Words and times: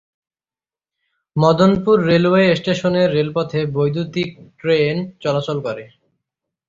Madanpur 1.35 1.97
railway 2.05 2.45
স্টেশনের 2.55 3.07
রেলপথে 3.13 3.59
বৈদ্যুতীক 3.75 4.29
ট্রেন 4.59 4.95
চলাচল 5.19 5.57
করে। 5.65 5.83